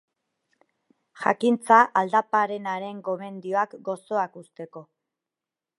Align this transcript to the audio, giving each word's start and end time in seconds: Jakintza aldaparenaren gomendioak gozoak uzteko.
Jakintza 1.25 1.77
aldaparenaren 2.01 3.05
gomendioak 3.09 3.77
gozoak 3.91 4.43
uzteko. 4.45 4.85